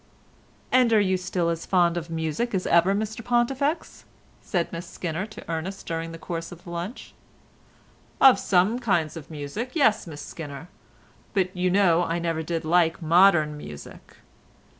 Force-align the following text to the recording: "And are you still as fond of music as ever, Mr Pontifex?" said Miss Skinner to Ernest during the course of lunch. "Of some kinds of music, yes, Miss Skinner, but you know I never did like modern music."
"And 0.71 0.91
are 0.93 0.99
you 0.99 1.15
still 1.15 1.49
as 1.49 1.67
fond 1.67 1.95
of 1.95 2.09
music 2.09 2.55
as 2.55 2.65
ever, 2.65 2.95
Mr 2.95 3.23
Pontifex?" 3.23 4.03
said 4.41 4.73
Miss 4.73 4.87
Skinner 4.87 5.27
to 5.27 5.47
Ernest 5.47 5.85
during 5.85 6.11
the 6.11 6.17
course 6.17 6.51
of 6.51 6.65
lunch. 6.65 7.13
"Of 8.19 8.39
some 8.39 8.79
kinds 8.79 9.15
of 9.15 9.29
music, 9.29 9.75
yes, 9.75 10.07
Miss 10.07 10.23
Skinner, 10.23 10.69
but 11.35 11.55
you 11.55 11.69
know 11.69 12.01
I 12.03 12.17
never 12.17 12.41
did 12.41 12.65
like 12.65 12.99
modern 12.99 13.55
music." 13.55 14.17